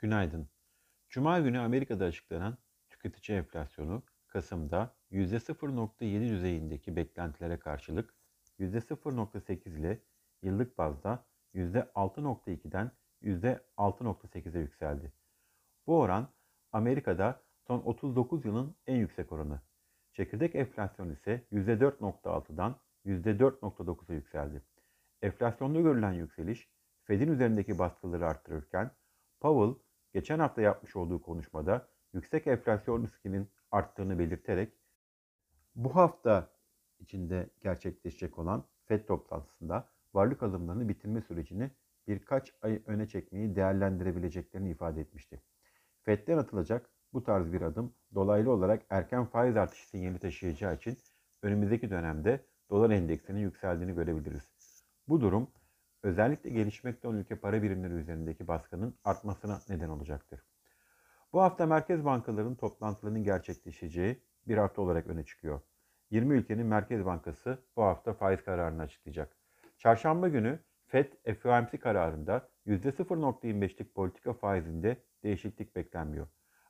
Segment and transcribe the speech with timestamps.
[0.00, 0.48] Günaydın.
[1.08, 2.58] Cuma günü Amerika'da açıklanan
[2.90, 8.14] tüketici enflasyonu Kasım'da %0.7 düzeyindeki beklentilere karşılık
[8.58, 10.02] %0.8 ile
[10.42, 12.90] yıllık bazda %6.2'den
[13.22, 15.12] %6.8'e yükseldi.
[15.86, 16.28] Bu oran
[16.72, 19.60] Amerika'da son 39 yılın en yüksek oranı.
[20.12, 22.76] Çekirdek enflasyon ise %4.6'dan
[23.06, 24.62] %4.9'a yükseldi.
[25.22, 26.68] Enflasyonda görülen yükseliş
[27.02, 28.90] Fed'in üzerindeki baskıları arttırırken
[29.40, 34.72] Powell geçen hafta yapmış olduğu konuşmada yüksek enflasyon riskinin arttığını belirterek
[35.74, 36.50] bu hafta
[36.98, 41.70] içinde gerçekleşecek olan FED toplantısında varlık alımlarını bitirme sürecini
[42.08, 45.42] birkaç ay öne çekmeyi değerlendirebileceklerini ifade etmişti.
[46.02, 50.98] FED'den atılacak bu tarz bir adım dolaylı olarak erken faiz artışı sinyali taşıyacağı için
[51.42, 54.50] önümüzdeki dönemde dolar endeksinin yükseldiğini görebiliriz.
[55.08, 55.50] Bu durum
[56.02, 60.44] özellikle gelişmekte olan ülke para birimleri üzerindeki baskının artmasına neden olacaktır.
[61.32, 65.60] Bu hafta merkez bankalarının toplantılarının gerçekleşeceği bir hafta olarak öne çıkıyor.
[66.10, 69.36] 20 ülkenin Merkez Bankası bu hafta faiz kararını açıklayacak.
[69.78, 76.26] Çarşamba günü FED FOMC kararında %0.25'lik politika faizinde değişiklik beklenmiyor.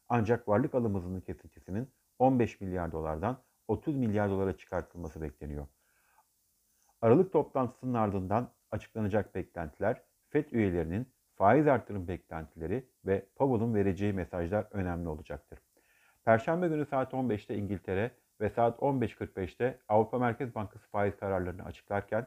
[0.08, 5.66] Ancak varlık alım hızının kesintisinin 15 milyar dolardan 30 milyar dolara çıkartılması bekleniyor.
[7.00, 15.08] Aralık toplantısının ardından açıklanacak beklentiler, FED üyelerinin faiz artırım beklentileri ve Powell'ın vereceği mesajlar önemli
[15.08, 15.58] olacaktır.
[16.24, 18.10] Perşembe günü saat 15'te İngiltere
[18.40, 22.26] ve saat 15.45'te Avrupa Merkez Bankası faiz kararlarını açıklarken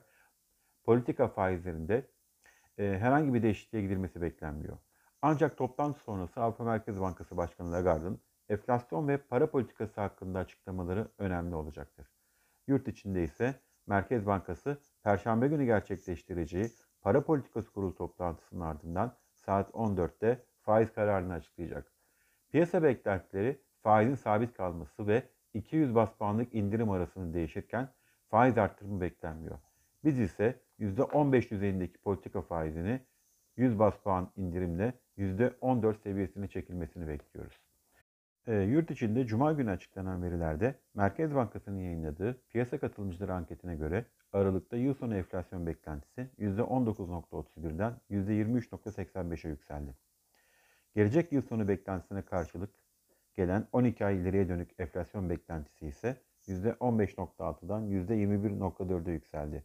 [0.83, 2.07] politika faizlerinde
[2.77, 4.77] e, herhangi bir değişikliğe gidilmesi beklenmiyor.
[5.21, 11.55] Ancak toplantı sonrası Avrupa Merkez Bankası Başkanı Lagarde'ın enflasyon ve para politikası hakkında açıklamaları önemli
[11.55, 12.07] olacaktır.
[12.67, 13.55] Yurt içinde ise
[13.87, 16.69] Merkez Bankası Perşembe günü gerçekleştireceği
[17.01, 21.91] para politikası kurulu toplantısının ardından saat 14'te faiz kararını açıklayacak.
[22.49, 27.89] Piyasa beklentileri faizin sabit kalması ve 200 bas puanlık indirim arasında değişirken
[28.29, 29.59] faiz arttırımı beklenmiyor.
[30.03, 32.99] Biz ise %15 düzeyindeki politika faizini
[33.57, 37.72] 100 bas puan indirimle %14 seviyesine çekilmesini bekliyoruz.
[38.47, 44.77] E, yurt içinde Cuma günü açıklanan verilerde Merkez Bankası'nın yayınladığı piyasa katılımcıları anketine göre Aralık'ta
[44.77, 49.95] yıl sonu enflasyon beklentisi %19.31'den %23.85'e yükseldi.
[50.95, 52.69] Gelecek yıl sonu beklentisine karşılık
[53.35, 56.17] gelen 12 ay ileriye dönük enflasyon beklentisi ise
[56.47, 59.63] %15.6'dan %21.4'e yükseldi.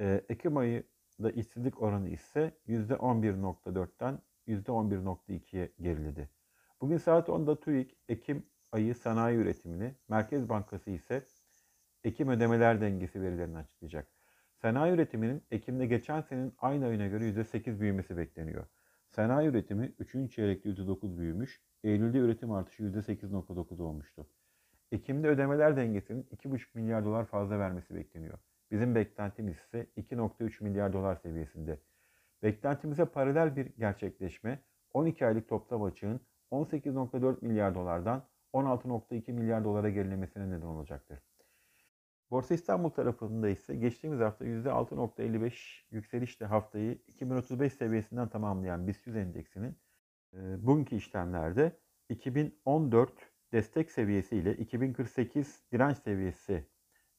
[0.00, 4.18] Ee, Ekim ayında işsizlik oranı ise %11.4'ten
[4.48, 6.28] %11.2'ye geriledi.
[6.80, 11.22] Bugün saat 10'da TÜİK Ekim ayı sanayi üretimini, Merkez Bankası ise
[12.04, 14.08] Ekim ödemeler dengesi verilerini açıklayacak.
[14.54, 18.66] Sanayi üretiminin Ekim'de geçen senenin aynı ayına göre %8 büyümesi bekleniyor.
[19.08, 20.32] Sanayi üretimi 3.
[20.34, 24.26] çeyrekte %9 büyümüş, Eylül'de üretim artışı %8.9 olmuştu.
[24.92, 28.38] Ekim'de ödemeler dengesinin 2,5 milyar dolar fazla vermesi bekleniyor.
[28.70, 31.80] Bizim beklentimiz ise 2.3 milyar dolar seviyesinde.
[32.42, 34.58] Beklentimize paralel bir gerçekleşme
[34.92, 36.20] 12 aylık toplam açığın
[36.50, 41.18] 18.4 milyar dolardan 16.2 milyar dolara gerilemesine neden olacaktır.
[42.30, 45.52] Borsa İstanbul tarafında ise geçtiğimiz hafta %6.55
[45.90, 49.76] yükselişle haftayı 2035 seviyesinden tamamlayan BIST 100 endeksinin
[50.34, 51.72] e, bugünkü işlemlerde
[52.08, 53.12] 2014
[53.52, 56.66] destek seviyesi ile 2048 direnç seviyesi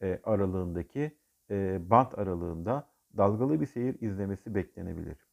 [0.02, 1.18] e, aralığındaki
[1.50, 5.28] e, band aralığında dalgalı bir seyir izlemesi beklenebilir.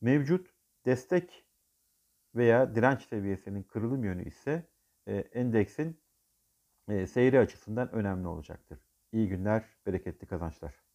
[0.00, 0.54] Mevcut
[0.86, 1.44] destek
[2.34, 4.68] veya direnç seviyesinin kırılım yönü ise
[5.06, 6.02] e, endeksin
[6.88, 8.78] e, seyri açısından önemli olacaktır.
[9.12, 10.89] İyi günler, bereketli kazançlar.